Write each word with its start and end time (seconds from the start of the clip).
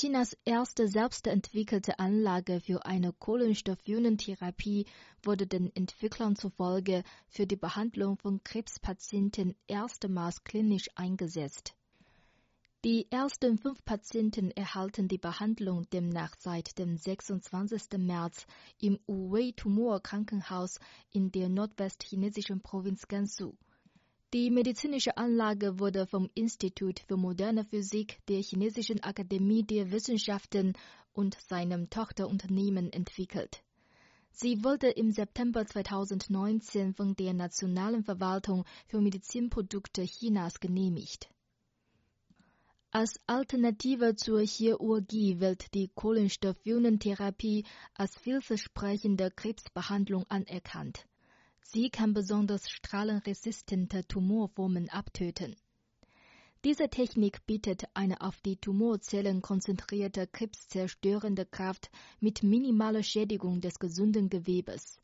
Chinas 0.00 0.36
erste 0.44 0.86
selbstentwickelte 0.86 1.98
Anlage 1.98 2.60
für 2.60 2.86
eine 2.86 3.12
Kohlenstoffionentherapie 3.12 4.86
wurde 5.24 5.48
den 5.48 5.74
Entwicklern 5.74 6.36
zufolge 6.36 7.02
für 7.26 7.48
die 7.48 7.56
Behandlung 7.56 8.16
von 8.16 8.40
Krebspatienten 8.44 9.56
erstmals 9.66 10.44
klinisch 10.44 10.88
eingesetzt. 10.94 11.74
Die 12.84 13.10
ersten 13.10 13.58
fünf 13.58 13.84
Patienten 13.84 14.52
erhalten 14.52 15.08
die 15.08 15.18
Behandlung 15.18 15.90
demnach 15.90 16.36
seit 16.38 16.78
dem 16.78 16.96
26. 16.96 17.98
März 17.98 18.46
im 18.80 19.00
Uwei 19.08 19.52
Tumorkrankenhaus 19.56 20.78
in 21.10 21.32
der 21.32 21.48
nordwestchinesischen 21.48 22.60
Provinz 22.60 23.08
Gansu. 23.08 23.56
Die 24.34 24.50
medizinische 24.50 25.16
Anlage 25.16 25.78
wurde 25.78 26.06
vom 26.06 26.28
Institut 26.34 27.00
für 27.00 27.16
moderne 27.16 27.64
Physik 27.64 28.18
der 28.28 28.42
Chinesischen 28.42 29.02
Akademie 29.02 29.62
der 29.62 29.90
Wissenschaften 29.90 30.74
und 31.14 31.40
seinem 31.40 31.88
Tochterunternehmen 31.88 32.92
entwickelt. 32.92 33.62
Sie 34.30 34.62
wurde 34.62 34.90
im 34.90 35.12
September 35.12 35.64
2019 35.64 36.92
von 36.92 37.16
der 37.16 37.32
Nationalen 37.32 38.04
Verwaltung 38.04 38.66
für 38.86 39.00
Medizinprodukte 39.00 40.02
Chinas 40.02 40.60
genehmigt. 40.60 41.30
Als 42.90 43.18
Alternative 43.26 44.14
zur 44.14 44.42
Chirurgie 44.42 45.40
wird 45.40 45.72
die 45.72 45.88
Kohlenstoffionentherapie 45.94 47.64
als 47.94 48.14
vielversprechende 48.18 49.30
Krebsbehandlung 49.30 50.26
anerkannt. 50.28 51.06
Sie 51.70 51.90
kann 51.90 52.14
besonders 52.14 52.70
strahlenresistente 52.70 54.02
Tumorformen 54.08 54.88
abtöten. 54.88 55.54
Diese 56.64 56.88
Technik 56.88 57.44
bietet 57.44 57.84
eine 57.92 58.22
auf 58.22 58.40
die 58.40 58.56
Tumorzellen 58.56 59.42
konzentrierte 59.42 60.26
krebszerstörende 60.26 61.44
Kraft 61.44 61.90
mit 62.20 62.42
minimaler 62.42 63.02
Schädigung 63.02 63.60
des 63.60 63.78
gesunden 63.78 64.30
Gewebes. 64.30 64.98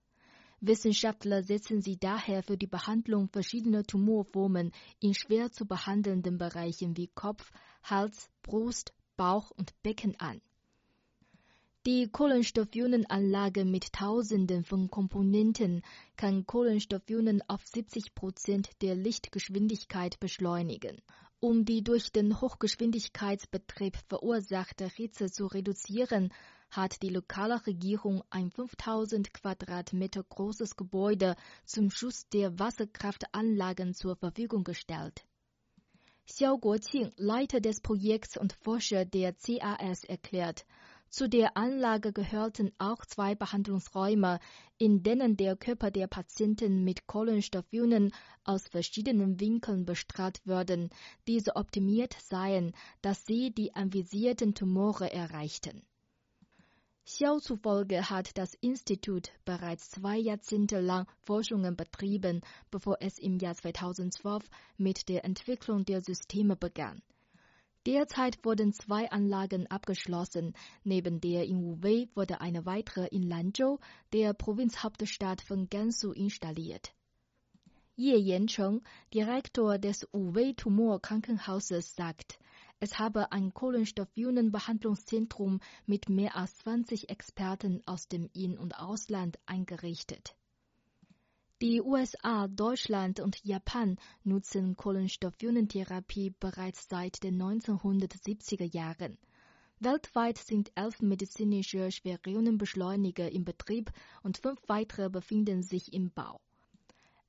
Wissenschaftler 0.60 1.42
setzen 1.42 1.82
sie 1.82 1.98
daher 1.98 2.42
für 2.42 2.56
die 2.56 2.66
Behandlung 2.66 3.28
verschiedener 3.28 3.82
Tumorformen 3.82 4.72
in 5.00 5.12
schwer 5.12 5.52
zu 5.52 5.66
behandelnden 5.66 6.38
Bereichen 6.38 6.96
wie 6.96 7.08
Kopf, 7.08 7.52
Hals, 7.82 8.30
Brust, 8.42 8.94
Bauch 9.18 9.50
und 9.50 9.74
Becken 9.82 10.18
an. 10.18 10.40
Die 11.86 12.08
Kohlenstoffionenanlage 12.08 13.66
mit 13.66 13.92
Tausenden 13.92 14.64
von 14.64 14.90
Komponenten 14.90 15.82
kann 16.16 16.46
Kohlenstoffionen 16.46 17.42
auf 17.46 17.60
70 17.66 18.14
Prozent 18.14 18.70
der 18.80 18.94
Lichtgeschwindigkeit 18.94 20.18
beschleunigen. 20.18 21.02
Um 21.40 21.66
die 21.66 21.84
durch 21.84 22.10
den 22.10 22.40
Hochgeschwindigkeitsbetrieb 22.40 23.98
verursachte 24.08 24.88
Hitze 24.88 25.30
zu 25.30 25.44
reduzieren, 25.44 26.32
hat 26.70 27.02
die 27.02 27.10
lokale 27.10 27.66
Regierung 27.66 28.22
ein 28.30 28.50
5000 28.50 29.34
Quadratmeter 29.34 30.22
großes 30.22 30.76
Gebäude 30.76 31.36
zum 31.66 31.90
Schutz 31.90 32.26
der 32.30 32.58
Wasserkraftanlagen 32.58 33.92
zur 33.92 34.16
Verfügung 34.16 34.64
gestellt. 34.64 35.26
Xiao 36.26 36.56
Guoqing, 36.56 37.12
Leiter 37.18 37.60
des 37.60 37.82
Projekts 37.82 38.38
und 38.38 38.54
Forscher 38.54 39.04
der 39.04 39.34
CAS, 39.34 40.04
erklärt, 40.04 40.64
zu 41.08 41.28
der 41.28 41.56
Anlage 41.56 42.12
gehörten 42.12 42.72
auch 42.78 43.04
zwei 43.06 43.34
Behandlungsräume, 43.34 44.40
in 44.78 45.02
denen 45.02 45.36
der 45.36 45.56
Körper 45.56 45.90
der 45.90 46.06
Patienten 46.06 46.82
mit 46.84 47.06
Kohlenstoffionen 47.06 48.12
aus 48.44 48.66
verschiedenen 48.68 49.38
Winkeln 49.40 49.84
bestrahlt 49.84 50.40
würden, 50.44 50.90
diese 51.26 51.56
optimiert 51.56 52.16
seien, 52.20 52.72
dass 53.02 53.26
sie 53.26 53.52
die 53.52 53.74
anvisierten 53.74 54.54
Tumore 54.54 55.12
erreichten. 55.12 55.82
Xiao 57.06 57.38
zufolge 57.38 58.08
hat 58.08 58.38
das 58.38 58.54
Institut 58.54 59.30
bereits 59.44 59.90
zwei 59.90 60.16
Jahrzehnte 60.16 60.80
lang 60.80 61.06
Forschungen 61.20 61.76
betrieben, 61.76 62.40
bevor 62.70 62.96
es 63.00 63.18
im 63.18 63.38
Jahr 63.38 63.54
2012 63.54 64.48
mit 64.78 65.10
der 65.10 65.24
Entwicklung 65.26 65.84
der 65.84 66.00
Systeme 66.00 66.56
begann. 66.56 67.02
Derzeit 67.86 68.42
wurden 68.46 68.72
zwei 68.72 69.10
Anlagen 69.10 69.66
abgeschlossen. 69.66 70.54
Neben 70.84 71.20
der 71.20 71.44
in 71.44 71.62
Wuwei 71.62 72.08
wurde 72.14 72.40
eine 72.40 72.64
weitere 72.64 73.08
in 73.08 73.22
Lanzhou, 73.22 73.78
der 74.14 74.32
Provinzhauptstadt 74.32 75.42
von 75.42 75.68
Gansu, 75.68 76.12
installiert. 76.12 76.94
Ye 77.96 78.16
Yancheng, 78.16 78.80
Direktor 79.12 79.76
des 79.78 80.08
Wuwei 80.12 80.54
Tumorkrankenhauses, 80.56 81.94
sagt, 81.94 82.38
es 82.80 82.98
habe 82.98 83.32
ein 83.32 83.52
Kohlenstoffionenbehandlungszentrum 83.52 85.60
mit 85.84 86.08
mehr 86.08 86.36
als 86.36 86.56
20 86.58 87.10
Experten 87.10 87.82
aus 87.86 88.08
dem 88.08 88.30
In- 88.32 88.58
und 88.58 88.78
Ausland 88.78 89.38
eingerichtet. 89.44 90.34
Die 91.62 91.80
USA, 91.80 92.48
Deutschland 92.48 93.20
und 93.20 93.44
Japan 93.44 93.96
nutzen 94.24 94.76
Kohlenstoffionentherapie 94.76 96.34
bereits 96.40 96.88
seit 96.88 97.22
den 97.22 97.40
1970er 97.40 98.64
Jahren. 98.74 99.16
Weltweit 99.78 100.38
sind 100.38 100.72
elf 100.74 101.00
medizinische 101.00 101.92
Schwerionenbeschleuniger 101.92 103.30
im 103.30 103.44
Betrieb 103.44 103.92
und 104.24 104.38
fünf 104.38 104.60
weitere 104.66 105.08
befinden 105.08 105.62
sich 105.62 105.92
im 105.92 106.10
Bau. 106.10 106.40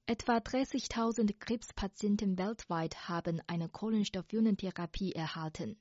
Etwa 0.07 0.37
30.000 0.37 1.37
Krebspatienten 1.37 2.39
weltweit 2.39 3.07
haben 3.07 3.41
eine 3.45 3.69
Kohlenstoffionentherapie 3.69 5.11
erhalten. 5.13 5.77